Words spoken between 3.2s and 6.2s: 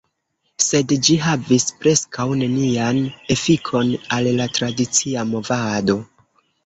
efikon al la tradicia movado.